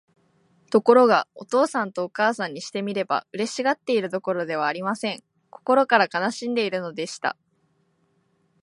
[0.71, 5.23] ところが、お父さんとお母さんにしてみれば、嬉しがっているどころではありません。
[5.51, 7.37] 心から悲しんでいるのでした。